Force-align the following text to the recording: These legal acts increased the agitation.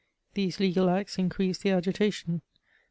These 0.33 0.59
legal 0.59 0.89
acts 0.89 1.19
increased 1.19 1.61
the 1.61 1.69
agitation. 1.69 2.41